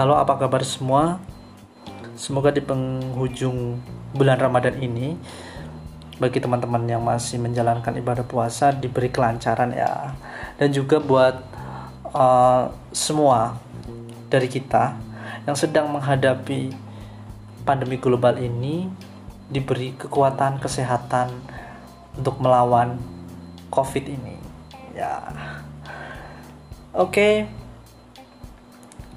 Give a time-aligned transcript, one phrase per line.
[0.00, 1.20] Halo, apa kabar semua?
[2.16, 3.84] Semoga di penghujung
[4.16, 5.12] bulan Ramadan ini
[6.16, 10.16] bagi teman-teman yang masih menjalankan ibadah puasa diberi kelancaran ya.
[10.56, 11.44] Dan juga buat
[12.16, 13.60] uh, semua
[14.32, 14.96] dari kita
[15.44, 16.72] yang sedang menghadapi
[17.68, 18.88] pandemi global ini
[19.52, 21.28] diberi kekuatan kesehatan
[22.16, 22.96] untuk melawan
[23.68, 24.40] COVID ini.
[24.96, 25.28] Ya.
[26.96, 27.12] Oke.
[27.44, 27.59] Okay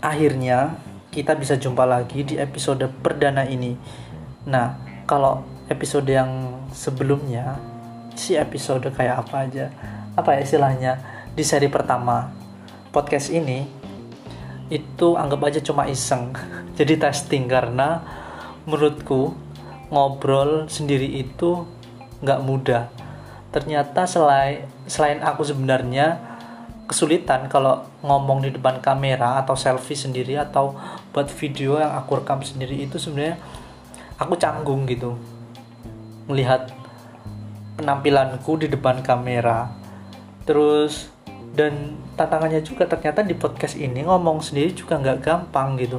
[0.03, 0.75] akhirnya
[1.15, 3.79] kita bisa jumpa lagi di episode perdana ini.
[4.43, 4.75] Nah,
[5.07, 7.55] kalau episode yang sebelumnya,
[8.11, 9.71] si episode kayak apa aja?
[10.19, 10.93] Apa ya istilahnya?
[11.31, 12.29] Di seri pertama
[12.91, 13.63] podcast ini
[14.67, 16.35] itu anggap aja cuma iseng.
[16.77, 18.03] Jadi testing karena
[18.67, 19.31] menurutku
[19.87, 21.63] ngobrol sendiri itu
[22.19, 22.91] nggak mudah.
[23.55, 26.32] Ternyata selain selain aku sebenarnya
[26.93, 30.77] kesulitan kalau ngomong di depan kamera atau selfie sendiri atau
[31.09, 33.41] buat video yang aku rekam sendiri itu sebenarnya
[34.21, 35.17] aku canggung gitu.
[36.29, 36.69] Melihat
[37.81, 39.73] penampilanku di depan kamera.
[40.45, 41.09] Terus
[41.57, 45.97] dan tantangannya juga ternyata di podcast ini ngomong sendiri juga nggak gampang gitu.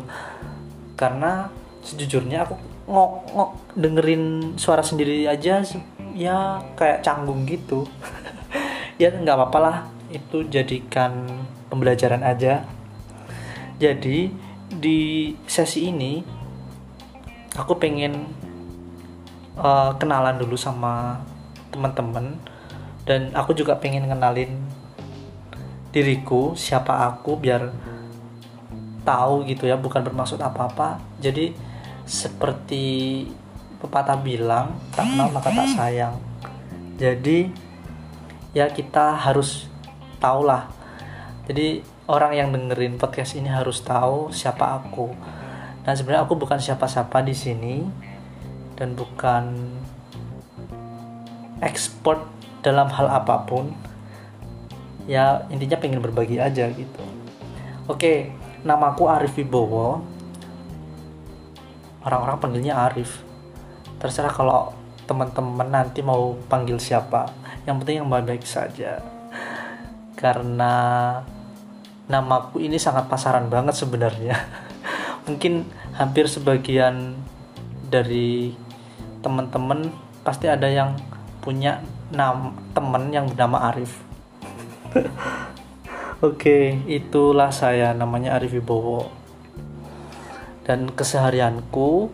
[0.95, 1.51] Karena
[1.83, 2.55] sejujurnya aku
[2.87, 5.59] ngok ngok dengerin suara sendiri aja
[6.15, 7.83] ya kayak canggung gitu.
[8.95, 9.77] Ya nggak apa-apa lah
[10.13, 11.25] itu jadikan
[11.69, 12.67] pembelajaran aja.
[13.79, 14.31] Jadi
[14.69, 16.25] di sesi ini
[17.55, 18.27] aku pengen
[19.57, 21.21] uh, kenalan dulu sama
[21.71, 22.37] teman-teman.
[23.05, 24.65] Dan aku juga pengen kenalin
[25.93, 27.71] diriku siapa aku biar
[29.05, 30.99] tahu gitu ya bukan bermaksud apa-apa.
[31.21, 31.53] Jadi
[32.09, 33.25] seperti
[33.85, 36.17] pepatah bilang tak kenal maka tak sayang.
[36.97, 37.53] Jadi
[38.57, 39.69] ya kita harus
[40.23, 40.85] lah
[41.45, 45.13] jadi orang yang dengerin podcast ini harus tahu siapa aku.
[45.85, 47.85] Dan sebenarnya aku bukan siapa-siapa di sini
[48.81, 49.45] dan bukan
[51.61, 52.25] ekspor
[52.65, 53.77] dalam hal apa pun.
[55.05, 57.05] Ya intinya pengen berbagi aja gitu.
[57.85, 58.33] Oke
[58.65, 60.01] namaku Arif Wibowo.
[62.01, 63.21] Orang-orang panggilnya Arif.
[64.01, 64.73] Terserah kalau
[65.05, 67.29] teman-teman nanti mau panggil siapa.
[67.69, 69.14] Yang penting yang baik-baik saja
[70.25, 70.73] karena
[72.09, 74.41] namaku ini sangat pasaran banget sebenarnya
[75.29, 77.13] mungkin hampir sebagian
[77.93, 78.57] dari
[79.21, 79.93] teman-teman
[80.25, 80.97] pasti ada yang
[81.45, 84.01] punya nama teman yang bernama Arif
[86.25, 89.13] Oke, itulah saya namanya Arif Wibowo.
[90.65, 92.09] Dan keseharianku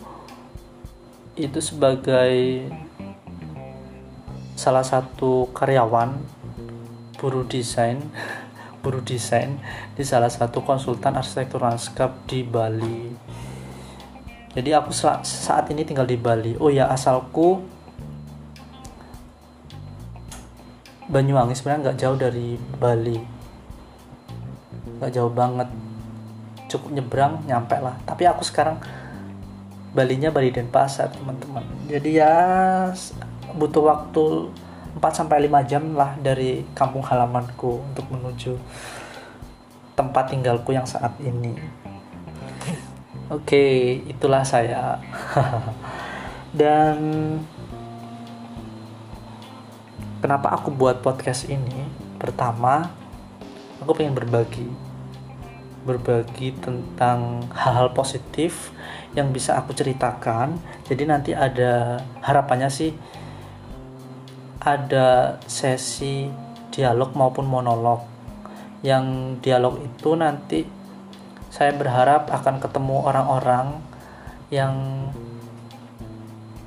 [1.39, 2.67] itu sebagai
[4.59, 6.40] salah satu karyawan
[7.21, 8.01] buruh desain
[8.83, 9.61] buruh desain
[9.93, 13.13] di salah satu konsultan arsitektur lanskap di Bali.
[14.51, 14.91] Jadi aku
[15.23, 16.57] saat ini tinggal di Bali.
[16.59, 17.63] Oh ya asalku
[21.11, 21.55] Banyuwangi.
[21.55, 23.19] Sebenarnya nggak jauh dari Bali.
[24.99, 25.69] Nggak jauh banget.
[26.73, 27.95] Cukup nyebrang nyampe lah.
[28.03, 28.81] Tapi aku sekarang
[29.91, 31.67] Balinya Bali Denpasar teman-teman.
[31.91, 32.35] Jadi ya
[33.55, 34.55] butuh waktu
[34.97, 38.59] 4 sampai 5 jam lah dari kampung halamanku untuk menuju
[39.95, 41.55] tempat tinggalku yang saat ini.
[43.31, 43.75] Oke, okay,
[44.11, 44.99] itulah saya.
[46.51, 46.99] Dan
[50.19, 51.87] kenapa aku buat podcast ini?
[52.19, 52.91] Pertama,
[53.79, 54.67] aku pengen berbagi.
[55.87, 58.75] Berbagi tentang hal-hal positif
[59.15, 60.59] yang bisa aku ceritakan.
[60.91, 62.91] Jadi nanti ada harapannya sih
[64.61, 66.29] ada sesi
[66.71, 68.05] dialog maupun monolog.
[68.85, 70.61] Yang dialog itu nanti
[71.51, 73.83] saya berharap akan ketemu orang-orang
[74.55, 74.75] yang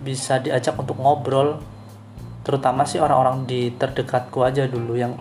[0.03, 1.63] bisa diajak untuk ngobrol
[2.43, 5.15] terutama sih orang-orang di terdekatku aja dulu yang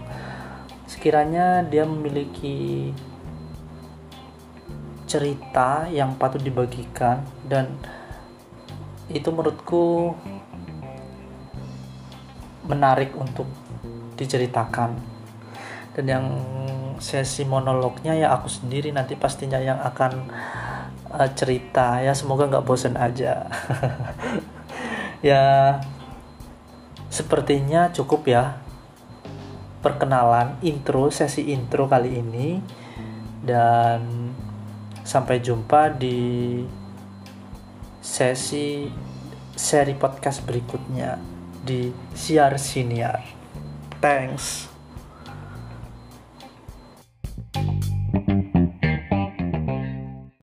[0.91, 2.91] sekiranya dia memiliki
[5.07, 7.79] cerita yang patut dibagikan dan
[9.07, 10.19] itu menurutku
[12.67, 13.47] menarik untuk
[14.17, 14.95] diceritakan.
[15.93, 16.27] Dan yang
[17.03, 20.31] sesi monolognya ya aku sendiri nanti pastinya yang akan
[21.13, 22.01] uh, cerita.
[22.01, 23.47] Ya semoga nggak bosen aja.
[25.23, 25.79] Ya
[27.15, 28.59] sepertinya cukup ya
[29.79, 32.59] perkenalan intro sesi intro kali ini.
[33.39, 34.35] Dan
[35.07, 36.59] sampai jumpa di
[38.03, 38.91] sesi
[39.55, 41.32] seri podcast berikutnya
[41.63, 43.23] di siar siniar.
[44.03, 44.72] Thanks.